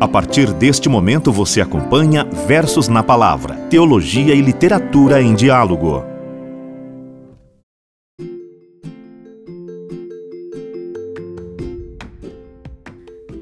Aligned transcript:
A 0.00 0.08
partir 0.08 0.50
deste 0.54 0.88
momento 0.88 1.30
você 1.30 1.60
acompanha 1.60 2.24
Versos 2.24 2.88
na 2.88 3.02
Palavra, 3.02 3.54
Teologia 3.68 4.34
e 4.34 4.40
Literatura 4.40 5.20
em 5.20 5.34
Diálogo. 5.34 6.02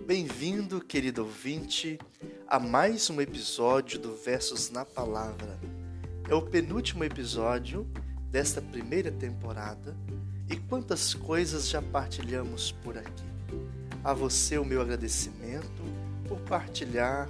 Bem-vindo, 0.05 0.81
querido 0.81 1.23
ouvinte, 1.23 1.97
a 2.49 2.59
mais 2.59 3.09
um 3.09 3.21
episódio 3.21 4.01
do 4.01 4.17
Versos 4.17 4.69
na 4.69 4.85
Palavra. 4.85 5.61
É 6.29 6.35
o 6.35 6.43
penúltimo 6.43 7.05
episódio 7.05 7.87
desta 8.33 8.61
primeira 8.61 9.13
temporada 9.13 9.97
e 10.51 10.57
quantas 10.57 11.15
coisas 11.15 11.69
já 11.69 11.81
partilhamos 11.81 12.73
por 12.83 12.99
aqui. 12.99 13.29
A 14.03 14.13
você 14.13 14.59
o 14.59 14.65
meu 14.65 14.83
agradecimento 14.83 16.08
por 16.29 16.39
partilhar, 16.41 17.29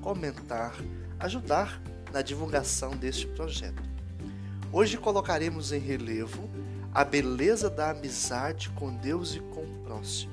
comentar, 0.00 0.74
ajudar 1.20 1.80
na 2.12 2.22
divulgação 2.22 2.96
deste 2.96 3.26
projeto. 3.26 3.82
Hoje 4.72 4.96
colocaremos 4.96 5.72
em 5.72 5.78
relevo 5.78 6.48
a 6.94 7.04
beleza 7.04 7.68
da 7.68 7.90
amizade 7.90 8.70
com 8.70 8.94
Deus 8.96 9.34
e 9.34 9.40
com 9.40 9.60
o 9.60 9.78
próximo. 9.84 10.32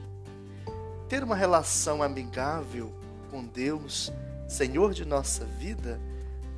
Ter 1.10 1.24
uma 1.24 1.36
relação 1.36 2.02
amigável 2.02 2.94
com 3.30 3.46
Deus, 3.46 4.12
Senhor 4.48 4.94
de 4.94 5.06
nossa 5.06 5.46
vida, 5.46 6.00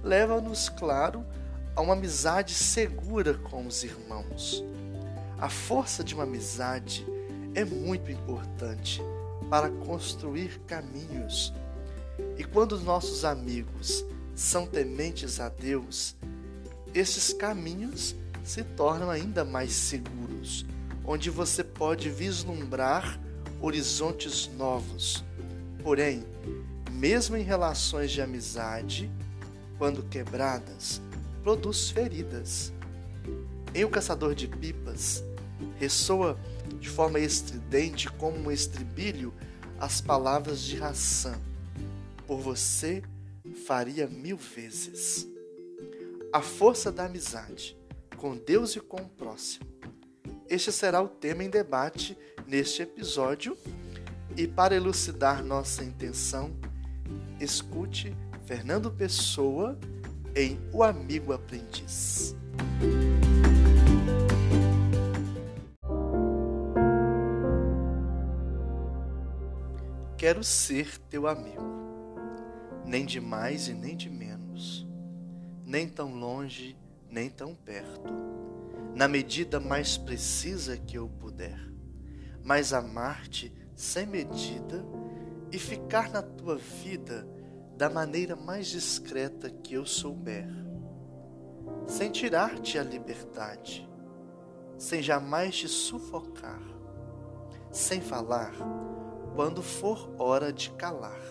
leva-nos, 0.04 0.70
claro, 0.70 1.26
a 1.76 1.82
uma 1.82 1.94
amizade 1.94 2.54
segura 2.54 3.34
com 3.34 3.66
os 3.66 3.84
irmãos. 3.84 4.63
A 5.40 5.49
força 5.49 6.04
de 6.04 6.13
uma 6.13 6.24
amizade 6.24 7.05
é 7.54 7.66
muito 7.66 8.12
importante 8.12 9.02
para 9.50 9.70
construir 9.70 10.60
caminhos. 10.68 11.54
E 12.38 12.44
quando 12.44 12.74
os 12.74 12.84
nossos 12.84 13.24
amigos 13.24 14.04
são 14.36 14.66
tementes 14.66 15.40
a 15.40 15.49
Deus, 15.49 16.16
esses 16.94 17.34
caminhos 17.34 18.16
se 18.44 18.63
tornam 18.63 19.10
ainda 19.10 19.44
mais 19.44 19.74
seguros, 19.74 20.66
onde 21.05 21.30
você 21.30 21.63
pode 21.63 22.10
vislumbrar 22.10 23.20
horizontes 23.62 24.49
novos. 24.58 25.24
Porém, 25.84 26.24
mesmo 26.91 27.38
em 27.38 27.43
relações 27.43 28.12
de 28.12 28.21
amizade, 28.21 29.12
quando 29.77 30.04
quebradas, 30.04 31.02
produz 31.43 31.90
feridas. 31.90 32.74
Em 33.74 33.84
O 33.84 33.90
Caçador 33.90 34.34
de 34.34 34.48
Pipas, 34.48 35.24
ressoa 35.80 36.38
de 36.80 36.90
forma 36.90 37.20
estridente 37.20 38.10
como 38.12 38.38
um 38.38 38.52
estribilho 38.52 39.34
as 39.80 40.02
palavras 40.02 40.62
de 40.62 40.82
Hassan: 40.82 41.40
Por 42.26 42.40
você 42.40 43.04
faria 43.66 44.08
mil 44.08 44.38
vezes. 44.38 45.28
A 46.32 46.42
força 46.42 46.92
da 46.92 47.06
amizade 47.06 47.78
com 48.18 48.36
Deus 48.36 48.76
e 48.76 48.80
com 48.80 48.98
o 48.98 49.10
próximo. 49.10 49.66
Este 50.50 50.72
será 50.72 51.02
o 51.02 51.08
tema 51.08 51.44
em 51.44 51.50
debate 51.50 52.18
neste 52.46 52.82
episódio. 52.82 53.58
E 54.36 54.48
para 54.48 54.76
elucidar 54.76 55.44
nossa 55.44 55.84
intenção, 55.84 56.52
escute 57.40 58.16
Fernando 58.46 58.92
Pessoa 58.92 59.78
em 60.36 60.60
O 60.72 60.84
Amigo 60.84 61.34
Aprendiz. 61.34 62.36
Quero 70.28 70.44
ser 70.44 71.00
teu 71.09 71.25
amigo, 71.25 71.64
nem 72.84 73.06
de 73.06 73.18
mais 73.18 73.70
e 73.70 73.74
nem 73.74 73.96
de 73.96 74.09
menos, 74.09 74.86
nem 75.64 75.88
tão 75.88 76.14
longe, 76.14 76.78
nem 77.09 77.30
tão 77.30 77.56
perto, 77.56 78.14
na 78.94 79.08
medida 79.08 79.58
mais 79.58 79.96
precisa 79.96 80.76
que 80.76 80.98
eu 80.98 81.08
puder, 81.08 81.58
mas 82.44 82.74
amar-te 82.74 83.54
sem 83.74 84.06
medida 84.06 84.86
e 85.50 85.58
ficar 85.58 86.10
na 86.10 86.22
tua 86.22 86.58
vida 86.58 87.26
da 87.78 87.90
maneira 87.90 88.36
mais 88.36 88.68
discreta 88.68 89.50
que 89.50 89.76
eu 89.76 89.86
souber, 89.86 90.50
sem 91.88 92.12
tirar-te 92.12 92.78
a 92.78 92.84
liberdade, 92.84 93.90
sem 94.78 95.02
jamais 95.02 95.56
te 95.56 95.70
sufocar, 95.70 96.62
sem 97.72 98.02
falar 98.02 98.52
quando 99.38 99.62
for 99.62 100.16
hora 100.18 100.52
de 100.52 100.72
calar, 100.72 101.22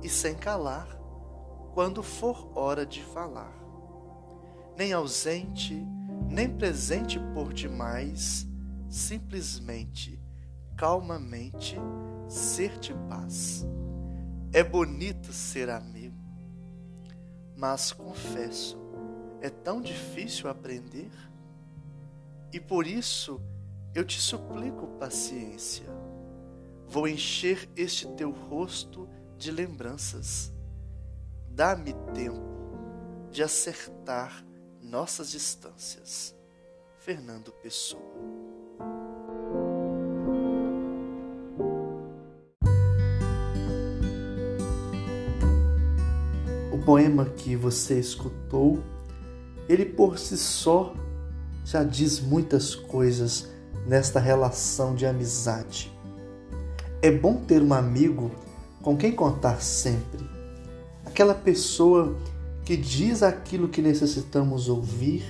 e 0.00 0.08
sem 0.08 0.32
calar 0.32 0.86
quando 1.74 2.04
for 2.04 2.56
hora 2.56 2.86
de 2.86 3.02
falar. 3.02 3.52
Nem 4.78 4.92
ausente, 4.92 5.74
nem 6.30 6.48
presente 6.48 7.18
por 7.34 7.52
demais, 7.52 8.46
simplesmente, 8.88 10.22
calmamente, 10.76 11.76
ser-te 12.28 12.94
paz. 13.08 13.66
É 14.52 14.62
bonito 14.62 15.32
ser 15.32 15.68
amigo, 15.68 16.16
mas 17.56 17.90
confesso, 17.90 18.78
é 19.40 19.50
tão 19.50 19.80
difícil 19.80 20.48
aprender. 20.48 21.10
E 22.52 22.60
por 22.60 22.86
isso 22.86 23.40
eu 23.96 24.04
te 24.04 24.20
suplico 24.20 24.86
paciência 24.96 25.90
Vou 26.90 27.06
encher 27.06 27.70
este 27.76 28.08
teu 28.16 28.32
rosto 28.32 29.08
de 29.38 29.52
lembranças. 29.52 30.52
Dá-me 31.48 31.94
tempo 32.12 32.40
de 33.30 33.44
acertar 33.44 34.44
nossas 34.82 35.30
distâncias. 35.30 36.34
Fernando 36.98 37.52
Pessoa. 37.62 38.02
O 46.72 46.78
poema 46.84 47.24
que 47.24 47.54
você 47.54 48.00
escutou, 48.00 48.82
ele 49.68 49.84
por 49.84 50.18
si 50.18 50.36
só 50.36 50.92
já 51.64 51.84
diz 51.84 52.18
muitas 52.18 52.74
coisas 52.74 53.48
nesta 53.86 54.18
relação 54.18 54.96
de 54.96 55.06
amizade. 55.06 55.99
É 57.02 57.10
bom 57.10 57.36
ter 57.36 57.62
um 57.62 57.72
amigo 57.72 58.30
com 58.82 58.94
quem 58.94 59.10
contar 59.10 59.62
sempre. 59.62 60.20
Aquela 61.06 61.34
pessoa 61.34 62.14
que 62.62 62.76
diz 62.76 63.22
aquilo 63.22 63.68
que 63.68 63.80
necessitamos 63.80 64.68
ouvir, 64.68 65.24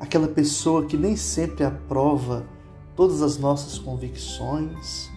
aquela 0.00 0.26
pessoa 0.26 0.86
que 0.86 0.96
nem 0.96 1.14
sempre 1.14 1.64
aprova 1.64 2.44
todas 2.96 3.22
as 3.22 3.38
nossas 3.38 3.78
convicções. 3.78 5.08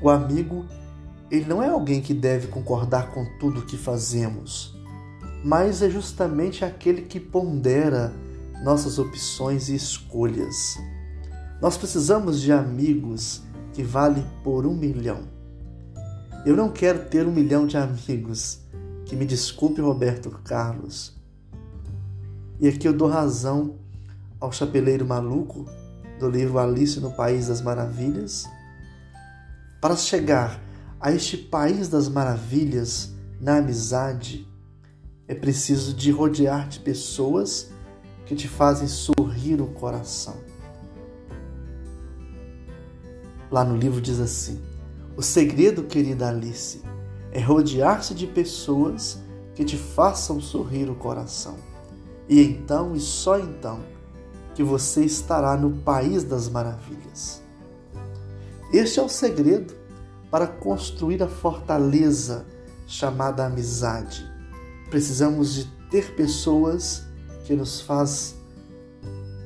O 0.00 0.08
amigo, 0.08 0.64
ele 1.30 1.44
não 1.44 1.62
é 1.62 1.68
alguém 1.68 2.00
que 2.00 2.14
deve 2.14 2.48
concordar 2.48 3.10
com 3.10 3.26
tudo 3.38 3.60
o 3.60 3.66
que 3.66 3.76
fazemos, 3.76 4.74
mas 5.44 5.82
é 5.82 5.90
justamente 5.90 6.64
aquele 6.64 7.02
que 7.02 7.20
pondera 7.20 8.14
nossas 8.64 8.98
opções 8.98 9.68
e 9.68 9.74
escolhas. 9.74 10.78
Nós 11.62 11.76
precisamos 11.76 12.40
de 12.40 12.50
amigos 12.50 13.40
que 13.72 13.84
valem 13.84 14.26
por 14.42 14.66
um 14.66 14.74
milhão. 14.74 15.20
Eu 16.44 16.56
não 16.56 16.68
quero 16.68 17.08
ter 17.08 17.24
um 17.24 17.30
milhão 17.30 17.68
de 17.68 17.76
amigos. 17.76 18.58
Que 19.06 19.14
me 19.14 19.24
desculpe, 19.24 19.80
Roberto 19.80 20.28
Carlos. 20.42 21.14
E 22.58 22.66
aqui 22.66 22.88
eu 22.88 22.92
dou 22.92 23.06
razão 23.06 23.76
ao 24.40 24.50
chapeleiro 24.50 25.06
maluco 25.06 25.64
do 26.18 26.28
livro 26.28 26.58
Alice 26.58 26.98
no 26.98 27.12
País 27.12 27.46
das 27.46 27.62
Maravilhas. 27.62 28.48
Para 29.80 29.94
chegar 29.94 30.60
a 30.98 31.12
este 31.12 31.36
país 31.36 31.88
das 31.88 32.08
maravilhas 32.08 33.12
na 33.40 33.58
amizade, 33.58 34.48
é 35.28 35.34
preciso 35.34 35.94
de 35.94 36.10
rodear 36.10 36.68
de 36.68 36.80
pessoas 36.80 37.70
que 38.26 38.34
te 38.34 38.48
fazem 38.48 38.88
sorrir 38.88 39.60
o 39.60 39.68
coração. 39.68 40.50
Lá 43.52 43.62
no 43.62 43.76
livro 43.76 44.00
diz 44.00 44.18
assim: 44.18 44.58
O 45.14 45.20
segredo, 45.22 45.82
querida 45.82 46.30
Alice, 46.30 46.80
é 47.30 47.38
rodear-se 47.38 48.14
de 48.14 48.26
pessoas 48.26 49.18
que 49.54 49.62
te 49.62 49.76
façam 49.76 50.40
sorrir 50.40 50.88
o 50.88 50.94
coração. 50.94 51.56
E 52.26 52.42
então, 52.42 52.96
e 52.96 53.00
só 53.00 53.38
então, 53.38 53.80
que 54.54 54.62
você 54.62 55.04
estará 55.04 55.54
no 55.54 55.70
país 55.70 56.24
das 56.24 56.48
maravilhas. 56.48 57.42
Este 58.72 58.98
é 58.98 59.02
o 59.02 59.08
segredo 59.08 59.74
para 60.30 60.46
construir 60.46 61.22
a 61.22 61.28
fortaleza 61.28 62.46
chamada 62.86 63.44
amizade. 63.44 64.26
Precisamos 64.88 65.52
de 65.52 65.66
ter 65.90 66.14
pessoas 66.14 67.02
que 67.44 67.54
nos 67.54 67.82
faz 67.82 68.34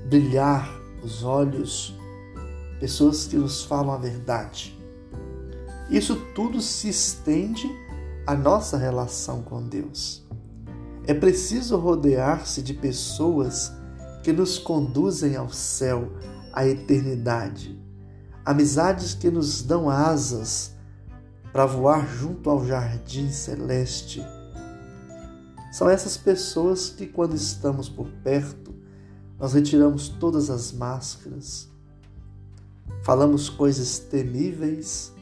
brilhar 0.08 0.70
os 1.02 1.24
olhos, 1.24 1.96
pessoas 2.80 3.26
que 3.26 3.36
nos 3.36 3.64
falam 3.64 3.92
a 3.92 3.98
verdade. 3.98 4.78
Isso 5.90 6.16
tudo 6.34 6.60
se 6.60 6.88
estende 6.88 7.70
à 8.26 8.34
nossa 8.34 8.76
relação 8.76 9.42
com 9.42 9.62
Deus. 9.62 10.26
É 11.06 11.14
preciso 11.14 11.76
rodear-se 11.76 12.60
de 12.60 12.74
pessoas 12.74 13.72
que 14.24 14.32
nos 14.32 14.58
conduzem 14.58 15.36
ao 15.36 15.48
céu, 15.50 16.12
à 16.52 16.66
eternidade. 16.66 17.80
Amizades 18.44 19.14
que 19.14 19.30
nos 19.30 19.62
dão 19.62 19.88
asas 19.88 20.74
para 21.52 21.64
voar 21.64 22.06
junto 22.08 22.50
ao 22.50 22.66
jardim 22.66 23.30
celeste. 23.30 24.20
São 25.72 25.88
essas 25.88 26.16
pessoas 26.16 26.90
que, 26.90 27.06
quando 27.06 27.36
estamos 27.36 27.88
por 27.88 28.08
perto, 28.24 28.74
nós 29.38 29.52
retiramos 29.52 30.08
todas 30.08 30.50
as 30.50 30.72
máscaras, 30.72 31.70
falamos 33.02 33.48
coisas 33.48 33.98
temíveis, 33.98 35.12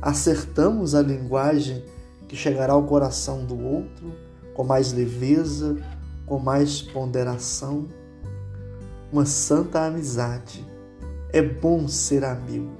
acertamos 0.00 0.94
a 0.94 1.02
linguagem 1.02 1.84
que 2.28 2.36
chegará 2.36 2.72
ao 2.72 2.84
coração 2.84 3.44
do 3.44 3.58
outro 3.58 4.12
com 4.54 4.64
mais 4.64 4.92
leveza, 4.92 5.76
com 6.26 6.38
mais 6.38 6.80
ponderação. 6.80 7.88
Uma 9.10 9.26
santa 9.26 9.84
amizade. 9.86 10.66
É 11.32 11.42
bom 11.42 11.88
ser 11.88 12.24
amigo, 12.24 12.76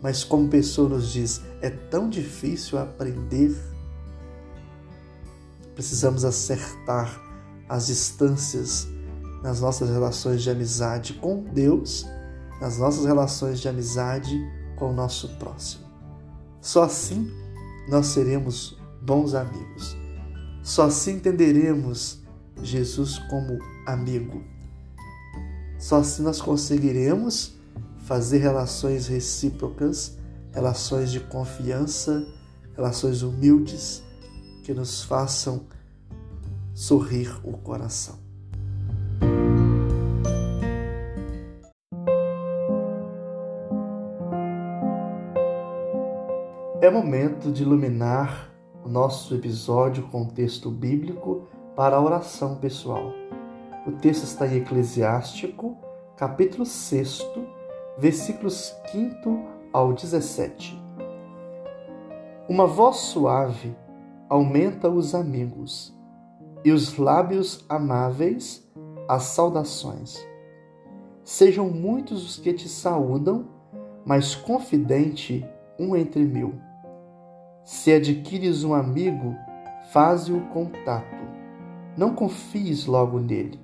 mas 0.00 0.24
como 0.24 0.48
pessoa 0.48 0.88
nos 0.88 1.12
diz, 1.12 1.42
é 1.60 1.68
tão 1.68 2.08
difícil 2.08 2.78
aprender. 2.78 3.54
Precisamos 5.74 6.24
acertar 6.24 7.20
as 7.68 7.86
distâncias 7.86 8.88
nas 9.42 9.60
nossas 9.60 9.90
relações 9.90 10.42
de 10.42 10.50
amizade 10.50 11.14
com 11.14 11.42
Deus, 11.42 12.06
nas 12.62 12.78
nossas 12.78 13.04
relações 13.04 13.58
de 13.58 13.68
amizade 13.68 14.40
com 14.76 14.90
o 14.90 14.92
nosso 14.92 15.30
próximo. 15.30 15.82
Só 16.60 16.84
assim 16.84 17.28
nós 17.88 18.06
seremos 18.06 18.78
bons 19.02 19.34
amigos. 19.34 19.96
Só 20.62 20.84
assim 20.84 21.16
entenderemos 21.16 22.22
Jesus 22.62 23.18
como 23.28 23.58
amigo. 23.84 24.44
Só 25.76 25.98
assim 25.98 26.22
nós 26.22 26.40
conseguiremos 26.40 27.58
fazer 28.04 28.38
relações 28.38 29.08
recíprocas, 29.08 30.16
relações 30.52 31.10
de 31.10 31.18
confiança, 31.18 32.24
relações 32.76 33.22
humildes 33.22 34.04
que 34.62 34.72
nos 34.72 35.02
façam 35.02 35.66
sorrir 36.72 37.28
o 37.42 37.58
coração. 37.58 38.20
É 46.82 46.90
momento 46.90 47.52
de 47.52 47.62
iluminar 47.62 48.50
o 48.84 48.88
nosso 48.88 49.32
episódio 49.36 50.02
com 50.08 50.22
o 50.22 50.32
texto 50.32 50.68
bíblico 50.68 51.46
para 51.76 51.94
a 51.94 52.02
oração 52.02 52.56
pessoal. 52.56 53.12
O 53.86 53.92
texto 53.92 54.24
está 54.24 54.48
em 54.48 54.56
Eclesiástico, 54.56 55.78
capítulo 56.16 56.66
6, 56.66 57.24
versículos 57.96 58.74
5 58.90 59.44
ao 59.72 59.92
17. 59.92 60.76
Uma 62.48 62.66
voz 62.66 62.96
suave 62.96 63.76
aumenta 64.28 64.90
os 64.90 65.14
amigos, 65.14 65.96
e 66.64 66.72
os 66.72 66.98
lábios 66.98 67.64
amáveis 67.68 68.68
as 69.08 69.22
saudações. 69.22 70.18
Sejam 71.22 71.70
muitos 71.70 72.24
os 72.24 72.36
que 72.38 72.52
te 72.52 72.68
saúdam, 72.68 73.46
mas 74.04 74.34
confidente 74.34 75.46
um 75.78 75.94
entre 75.94 76.24
mil. 76.24 76.71
Se 77.64 77.92
adquires 77.92 78.64
um 78.64 78.74
amigo, 78.74 79.36
faze 79.92 80.32
o 80.32 80.40
contato. 80.48 81.22
Não 81.96 82.14
confies 82.14 82.86
logo 82.86 83.20
nele. 83.20 83.60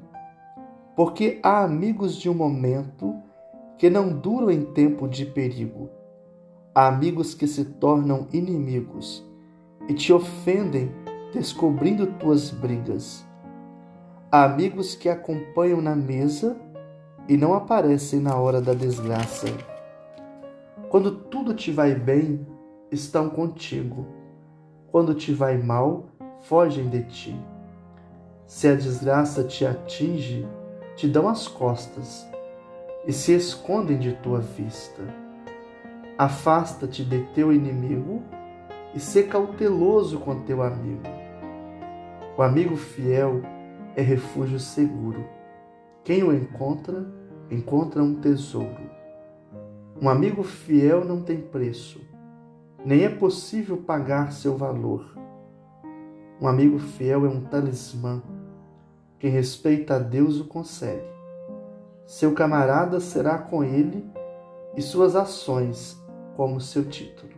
Porque 0.95 1.41
há 1.43 1.65
amigos 1.65 2.17
de 2.17 2.31
um 2.31 2.35
momento 2.35 3.15
que 3.77 3.91
não 3.91 4.09
duram 4.09 4.51
em 4.51 4.65
tempo 4.65 5.09
de 5.09 5.25
perigo. 5.25 5.89
Há 6.75 6.87
amigos 6.87 7.35
que 7.35 7.47
se 7.47 7.65
tornam 7.65 8.29
inimigos 8.33 9.27
e 9.89 9.95
te 9.95 10.13
ofendem 10.13 10.93
descobrindo 11.33 12.07
tuas 12.07 12.51
brigas. 12.51 13.27
Há 14.31 14.45
amigos 14.45 14.95
que 14.95 15.09
acompanham 15.09 15.81
na 15.81 15.97
mesa 15.97 16.57
e 17.29 17.37
não 17.37 17.53
aparecem 17.53 18.21
na 18.21 18.37
hora 18.37 18.61
da 18.61 18.75
desgraça. 18.75 19.47
Quando 20.89 21.11
tudo 21.11 21.53
te 21.53 21.73
vai 21.73 21.95
bem, 21.95 22.47
estão 22.91 23.29
contigo. 23.29 24.07
Quando 24.91 25.15
te 25.15 25.33
vai 25.33 25.59
mal, 25.59 26.07
fogem 26.45 26.89
de 26.89 27.03
ti. 27.05 27.37
Se 28.47 28.69
a 28.69 28.75
desgraça 28.75 29.45
te 29.45 29.67
atinge, 29.67 30.47
te 30.97 31.07
dão 31.07 31.29
as 31.29 31.47
costas 31.47 32.27
e 33.07 33.13
se 33.13 33.35
escondem 33.35 33.99
de 33.99 34.15
tua 34.15 34.41
vista. 34.41 35.03
Afasta-te 36.17 37.05
de 37.05 37.21
teu 37.35 37.53
inimigo 37.53 38.23
e 38.95 38.99
sê 38.99 39.23
cauteloso 39.23 40.19
com 40.19 40.43
teu 40.43 40.63
amigo. 40.63 41.03
O 42.37 42.43
amigo 42.43 42.77
fiel 42.77 43.43
é 43.95 44.03
refúgio 44.03 44.59
seguro. 44.59 45.25
Quem 46.03 46.23
o 46.23 46.33
encontra, 46.33 47.07
encontra 47.51 48.03
um 48.03 48.15
tesouro. 48.15 48.89
Um 50.01 50.09
amigo 50.09 50.43
fiel 50.43 51.05
não 51.05 51.21
tem 51.23 51.39
preço 51.41 52.01
nem 52.85 53.05
é 53.05 53.09
possível 53.09 53.77
pagar 53.79 54.33
seu 54.33 54.57
valor. 54.57 55.17
Um 56.41 56.47
amigo 56.47 56.79
fiel 56.79 57.27
é 57.27 57.29
um 57.29 57.41
talismã. 57.41 58.23
Quem 59.19 59.31
respeita 59.31 59.97
a 59.97 59.99
Deus 59.99 60.39
o 60.39 60.45
consegue. 60.45 61.09
Seu 62.07 62.33
camarada 62.33 63.01
será 63.01 63.37
com 63.37 63.65
ele 63.65 64.09
e 64.77 64.81
suas 64.81 65.17
ações 65.17 66.01
como 66.37 66.61
seu 66.61 66.85
título. 66.85 67.33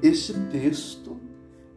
Este 0.00 0.34
texto 0.50 1.16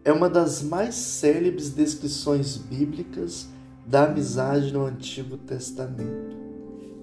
é 0.05 0.11
uma 0.11 0.29
das 0.29 0.61
mais 0.61 0.93
célebres 0.93 1.71
descrições 1.71 2.55
bíblicas 2.57 3.49
da 3.87 4.03
amizade 4.03 4.73
no 4.73 4.85
Antigo 4.85 5.37
Testamento. 5.37 6.35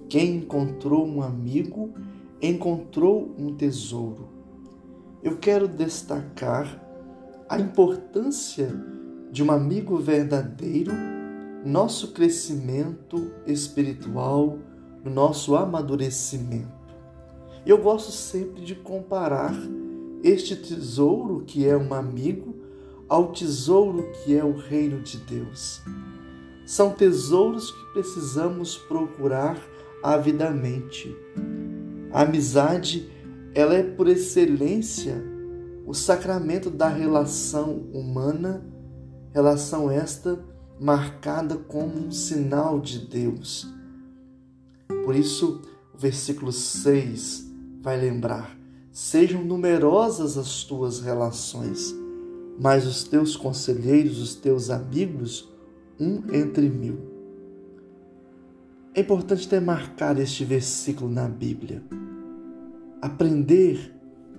Quem 0.07 0.35
encontrou 0.35 1.03
um 1.03 1.23
amigo 1.23 1.91
encontrou 2.39 3.33
um 3.39 3.55
tesouro. 3.55 4.29
Eu 5.23 5.37
quero 5.37 5.67
destacar 5.67 6.79
a 7.49 7.59
importância 7.59 8.69
de 9.31 9.43
um 9.43 9.51
amigo 9.51 9.97
verdadeiro, 9.97 10.91
nosso 11.65 12.13
crescimento 12.13 13.31
espiritual, 13.47 14.59
no 15.03 15.09
nosso 15.09 15.55
amadurecimento. 15.55 16.85
Eu 17.65 17.79
gosto 17.79 18.11
sempre 18.11 18.61
de 18.61 18.75
comparar 18.75 19.55
este 20.23 20.55
tesouro 20.55 21.43
que 21.47 21.67
é 21.67 21.75
um 21.75 21.95
amigo 21.95 22.55
ao 23.09 23.31
tesouro 23.31 24.11
que 24.23 24.37
é 24.37 24.43
o 24.43 24.55
reino 24.55 25.01
de 25.01 25.17
Deus 25.17 25.81
são 26.65 26.91
tesouros 26.91 27.71
que 27.71 27.93
precisamos 27.93 28.77
procurar 28.77 29.57
avidamente. 30.03 31.15
A 32.11 32.23
amizade, 32.23 33.09
ela 33.53 33.75
é 33.75 33.83
por 33.83 34.07
excelência 34.07 35.23
o 35.85 35.93
sacramento 35.93 36.69
da 36.69 36.87
relação 36.87 37.83
humana, 37.93 38.65
relação 39.31 39.91
esta 39.91 40.43
marcada 40.79 41.55
como 41.55 42.07
um 42.07 42.11
sinal 42.11 42.79
de 42.79 42.99
Deus. 42.99 43.67
Por 45.03 45.15
isso, 45.15 45.61
o 45.93 45.97
versículo 45.97 46.51
6 46.51 47.45
vai 47.81 47.97
lembrar: 47.97 48.57
sejam 48.91 49.43
numerosas 49.43 50.37
as 50.37 50.63
tuas 50.63 50.99
relações, 50.99 51.95
mas 52.59 52.87
os 52.87 53.03
teus 53.03 53.35
conselheiros, 53.35 54.19
os 54.19 54.35
teus 54.35 54.69
amigos, 54.69 55.47
um 55.99 56.33
entre 56.33 56.69
mil. 56.69 56.97
É 58.93 59.01
importante 59.01 59.47
ter 59.47 59.59
marcado 59.59 60.21
este 60.21 60.45
versículo 60.45 61.09
na 61.09 61.27
Bíblia. 61.27 61.83
Aprender 63.01 63.93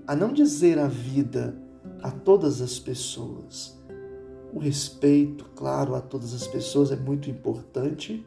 a 0.07 0.15
não 0.17 0.33
dizer 0.33 0.79
a 0.79 0.89
vida 0.89 1.57
a 2.03 2.11
todas 2.11 2.61
as 2.61 2.79
pessoas. 2.79 3.79
O 4.53 4.59
respeito, 4.59 5.45
claro, 5.55 5.95
a 5.95 6.01
todas 6.01 6.33
as 6.33 6.47
pessoas 6.47 6.91
é 6.91 6.97
muito 6.97 7.31
importante, 7.31 8.25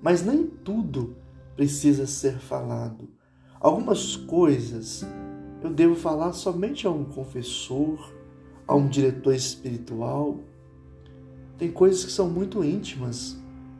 mas 0.00 0.24
nem 0.24 0.46
tudo 0.46 1.16
precisa 1.56 2.06
ser 2.06 2.38
falado. 2.38 3.08
Algumas 3.58 4.14
coisas 4.14 5.04
eu 5.62 5.70
devo 5.70 5.94
falar 5.94 6.32
somente 6.32 6.86
a 6.86 6.90
um 6.90 7.04
confessor, 7.04 8.12
a 8.68 8.74
um 8.76 8.86
diretor 8.86 9.34
espiritual, 9.34 10.38
tem 11.58 11.70
coisas 11.70 12.04
que 12.04 12.12
são 12.12 12.28
muito 12.28 12.62
íntimas 12.62 13.36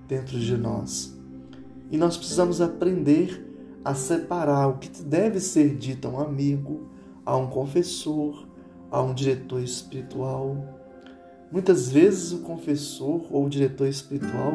dentro 0.09 0.39
de 0.39 0.57
nós. 0.57 1.15
E 1.91 1.97
nós 1.97 2.17
precisamos 2.17 2.61
aprender 2.61 3.45
a 3.85 3.95
separar 3.95 4.69
o 4.69 4.79
que 4.79 4.89
deve 5.03 5.39
ser 5.39 5.77
dito 5.77 6.09
a 6.09 6.11
um 6.11 6.21
amigo, 6.21 6.89
a 7.25 7.37
um 7.37 7.47
confessor, 7.49 8.47
a 8.91 9.01
um 9.03 9.15
diretor 9.15 9.63
espiritual. 9.63 10.57
Muitas 11.53 11.89
vezes 11.89 12.33
o 12.33 12.39
confessor 12.39 13.27
ou 13.31 13.47
o 13.47 13.49
diretor 13.49 13.87
espiritual 13.87 14.55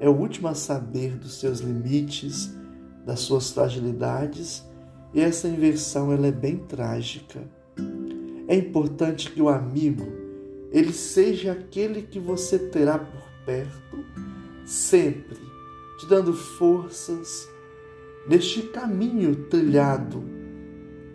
é 0.00 0.08
o 0.08 0.16
último 0.16 0.48
a 0.48 0.54
saber 0.54 1.16
dos 1.16 1.34
seus 1.34 1.60
limites, 1.60 2.52
das 3.06 3.20
suas 3.20 3.50
fragilidades, 3.52 4.64
e 5.14 5.20
essa 5.20 5.46
inversão 5.46 6.10
ela 6.12 6.26
é 6.26 6.32
bem 6.32 6.56
trágica. 6.56 7.40
É 8.48 8.56
importante 8.56 9.30
que 9.30 9.40
o 9.40 9.48
amigo 9.48 10.21
ele 10.72 10.92
seja 10.92 11.52
aquele 11.52 12.02
que 12.02 12.18
você 12.18 12.58
terá 12.58 12.98
por 12.98 13.22
perto 13.44 14.04
sempre, 14.64 15.38
te 15.98 16.06
dando 16.06 16.32
forças 16.32 17.48
neste 18.26 18.62
caminho 18.62 19.34
trilhado, 19.50 20.22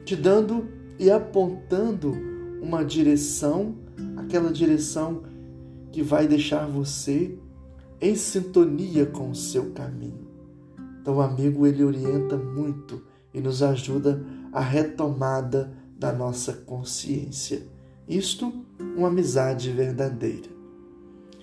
te 0.05 0.15
dando 0.15 0.67
e 0.99 1.09
apontando 1.09 2.15
uma 2.61 2.83
direção, 2.83 3.75
aquela 4.15 4.51
direção 4.51 5.23
que 5.91 6.03
vai 6.03 6.27
deixar 6.27 6.67
você 6.67 7.37
em 7.99 8.15
sintonia 8.15 9.05
com 9.05 9.31
o 9.31 9.35
seu 9.35 9.71
caminho. 9.71 10.27
Então, 11.01 11.15
o 11.15 11.21
amigo 11.21 11.65
ele 11.65 11.83
orienta 11.83 12.37
muito 12.37 13.03
e 13.33 13.39
nos 13.39 13.63
ajuda 13.63 14.23
a 14.51 14.59
retomada 14.59 15.73
da 15.97 16.13
nossa 16.13 16.53
consciência. 16.53 17.76
Isto, 18.07 18.53
uma 18.95 19.09
amizade 19.09 19.69
verdadeira. 19.69 20.47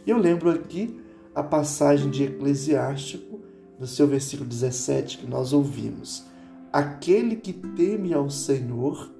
Eu 0.07 0.17
lembro 0.17 0.51
aqui 0.51 0.99
a 1.35 1.43
passagem 1.43 2.11
de 2.11 2.25
Eclesiástico, 2.25 3.41
no 3.79 3.87
seu 3.87 4.07
versículo 4.07 4.49
17, 4.49 5.19
que 5.19 5.27
nós 5.27 5.53
ouvimos. 5.53 6.25
Aquele 6.73 7.37
que 7.37 7.53
teme 7.53 8.15
ao 8.15 8.31
Senhor 8.31 9.13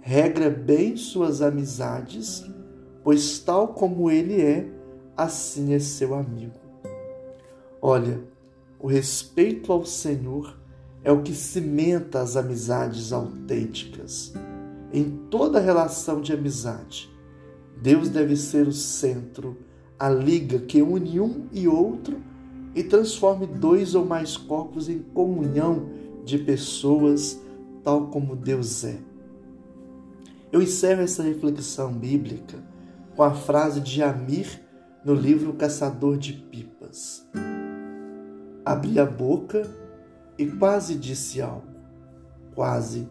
regra 0.00 0.48
bem 0.48 0.96
suas 0.96 1.42
amizades, 1.42 2.44
pois 3.04 3.40
tal 3.40 3.68
como 3.68 4.10
ele 4.10 4.40
é, 4.40 4.66
assim 5.16 5.74
é 5.74 5.78
seu 5.78 6.14
amigo. 6.14 6.58
Olha, 7.82 8.22
o 8.80 8.86
respeito 8.86 9.70
ao 9.70 9.84
Senhor 9.84 10.56
é 11.04 11.12
o 11.12 11.22
que 11.22 11.34
cimenta 11.34 12.20
as 12.20 12.36
amizades 12.36 13.12
autênticas. 13.12 14.32
Em 14.96 15.10
toda 15.28 15.60
relação 15.60 16.22
de 16.22 16.32
amizade, 16.32 17.14
Deus 17.82 18.08
deve 18.08 18.34
ser 18.34 18.66
o 18.66 18.72
centro, 18.72 19.58
a 19.98 20.08
liga 20.08 20.58
que 20.58 20.80
une 20.80 21.20
um 21.20 21.48
e 21.52 21.68
outro 21.68 22.16
e 22.74 22.82
transforme 22.82 23.46
dois 23.46 23.94
ou 23.94 24.06
mais 24.06 24.38
corpos 24.38 24.88
em 24.88 25.00
comunhão 25.00 25.90
de 26.24 26.38
pessoas, 26.38 27.38
tal 27.84 28.06
como 28.06 28.34
Deus 28.34 28.84
é. 28.84 28.98
Eu 30.50 30.62
encerro 30.62 31.02
essa 31.02 31.22
reflexão 31.22 31.92
bíblica 31.92 32.56
com 33.14 33.22
a 33.22 33.34
frase 33.34 33.82
de 33.82 34.02
Amir 34.02 34.62
no 35.04 35.12
livro 35.12 35.52
Caçador 35.52 36.16
de 36.16 36.32
Pipas. 36.32 37.22
Abri 38.64 38.98
a 38.98 39.04
boca 39.04 39.70
e 40.38 40.46
quase 40.46 40.94
disse 40.94 41.42
algo. 41.42 41.68
Quase. 42.54 43.06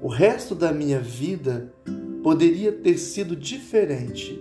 O 0.00 0.06
resto 0.06 0.54
da 0.54 0.72
minha 0.72 1.00
vida 1.00 1.74
poderia 2.22 2.70
ter 2.70 2.96
sido 2.98 3.34
diferente 3.34 4.40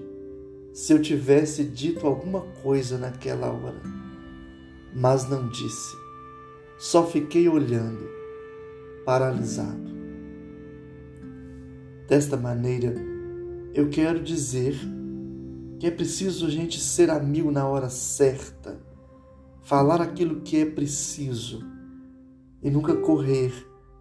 se 0.71 0.93
eu 0.93 1.01
tivesse 1.01 1.63
dito 1.63 2.05
alguma 2.05 2.41
coisa 2.61 2.95
naquela 2.99 3.47
hora. 3.47 3.81
Mas 4.93 5.27
não 5.27 5.49
disse. 5.49 5.95
Só 6.77 7.07
fiquei 7.07 7.49
olhando, 7.49 8.07
paralisado. 9.03 9.97
Desta 12.07 12.37
maneira, 12.37 12.93
eu 13.73 13.89
quero 13.89 14.21
dizer 14.21 14.75
que 15.79 15.87
é 15.87 15.91
preciso 15.91 16.45
a 16.45 16.49
gente 16.51 16.79
ser 16.79 17.09
amigo 17.09 17.49
na 17.49 17.67
hora 17.67 17.89
certa, 17.89 18.79
falar 19.63 20.01
aquilo 20.01 20.41
que 20.41 20.61
é 20.61 20.65
preciso 20.65 21.65
e 22.61 22.69
nunca 22.69 22.95
correr, 22.95 23.51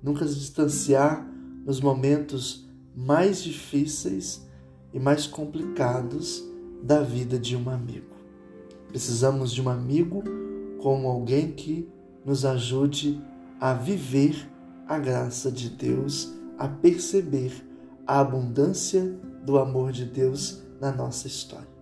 nunca 0.02 0.26
se 0.28 0.34
distanciar 0.34 1.35
nos 1.66 1.80
momentos 1.80 2.64
mais 2.94 3.42
difíceis 3.42 4.46
e 4.94 5.00
mais 5.00 5.26
complicados 5.26 6.42
da 6.82 7.02
vida 7.02 7.38
de 7.38 7.56
um 7.56 7.68
amigo. 7.68 8.14
Precisamos 8.88 9.52
de 9.52 9.60
um 9.60 9.68
amigo 9.68 10.22
como 10.80 11.08
alguém 11.08 11.50
que 11.50 11.88
nos 12.24 12.44
ajude 12.44 13.20
a 13.60 13.74
viver 13.74 14.48
a 14.86 14.98
graça 14.98 15.50
de 15.50 15.68
Deus, 15.68 16.32
a 16.56 16.68
perceber 16.68 17.52
a 18.06 18.20
abundância 18.20 19.02
do 19.44 19.58
amor 19.58 19.90
de 19.90 20.04
Deus 20.04 20.62
na 20.80 20.92
nossa 20.92 21.26
história. 21.26 21.75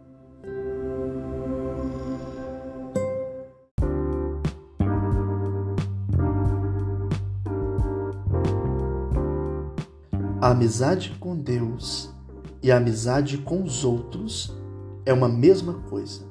Amizade 10.55 11.17
com 11.19 11.37
Deus 11.37 12.15
e 12.63 12.71
a 12.71 12.77
amizade 12.77 13.39
com 13.39 13.65
os 13.65 13.85
outros 13.85 14.57
é 15.05 15.13
uma 15.13 15.29
mesma 15.29 15.75
coisa. 15.91 16.23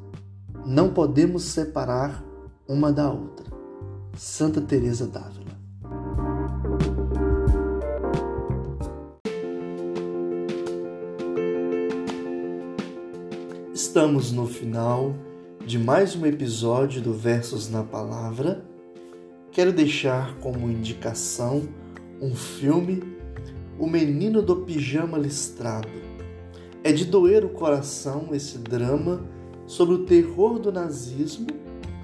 Não 0.65 0.93
podemos 0.93 1.43
separar 1.43 2.23
uma 2.65 2.91
da 2.91 3.11
outra. 3.11 3.45
Santa 4.15 4.61
Teresa 4.61 5.07
d'Ávila. 5.07 5.51
Estamos 13.73 14.31
no 14.31 14.47
final 14.47 15.13
de 15.65 15.77
mais 15.77 16.15
um 16.15 16.25
episódio 16.25 17.01
do 17.01 17.13
Versos 17.13 17.69
na 17.69 17.83
Palavra. 17.83 18.63
Quero 19.51 19.73
deixar 19.73 20.33
como 20.37 20.71
indicação 20.71 21.67
um 22.21 22.33
filme 22.33 23.12
O 23.79 23.87
Menino 23.87 24.41
do 24.41 24.57
Pijama 24.57 25.17
Listrado 25.17 25.89
é 26.83 26.91
de 26.91 27.05
doer 27.05 27.43
o 27.43 27.49
coração 27.49 28.29
esse 28.31 28.57
drama 28.57 29.25
sobre 29.65 29.95
o 29.95 30.05
terror 30.05 30.59
do 30.59 30.71
nazismo 30.71 31.47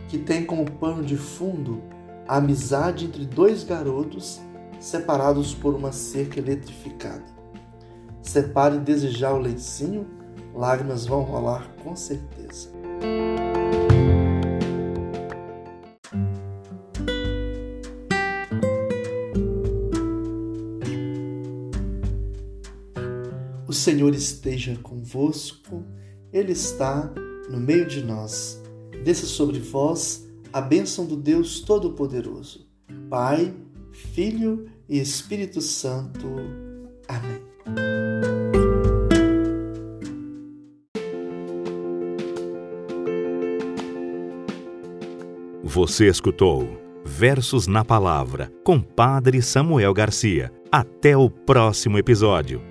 que 0.08 0.18
tem 0.18 0.46
como 0.46 0.70
pano 0.72 1.04
de 1.04 1.16
fundo 1.16 1.82
a 2.28 2.38
amizade 2.38 3.06
entre 3.06 3.26
dois 3.26 3.64
garotos 3.64 4.42
separados 4.80 5.54
por 5.54 5.76
uma 5.76 5.92
cerca 5.92 6.40
eletrificada. 6.40 7.26
Separe 8.22 8.80
desejar 8.80 9.34
o 9.34 9.40
lencinho, 9.40 10.08
lágrimas 10.54 11.06
vão 11.06 11.22
rolar 11.22 11.70
com 11.84 11.96
certeza. 11.96 12.70
Senhor 23.80 24.14
esteja 24.14 24.76
convosco, 24.84 25.86
Ele 26.34 26.52
está 26.52 27.14
no 27.50 27.58
meio 27.58 27.88
de 27.88 28.04
nós. 28.04 28.62
Desça 29.06 29.26
sobre 29.26 29.58
vós 29.60 30.28
a 30.52 30.60
bênção 30.60 31.06
do 31.06 31.16
Deus 31.16 31.62
Todo-Poderoso, 31.62 32.68
Pai, 33.10 33.54
Filho 33.94 34.70
e 34.88 35.00
Espírito 35.00 35.62
Santo. 35.62 36.28
Amém. 37.08 37.40
Você 45.64 46.08
escutou 46.08 46.68
Versos 47.06 47.66
na 47.66 47.86
Palavra 47.86 48.52
com 48.64 48.82
Padre 48.82 49.42
Samuel 49.42 49.94
Garcia. 49.94 50.52
Até 50.70 51.16
o 51.16 51.30
próximo 51.30 51.98
episódio. 51.98 52.69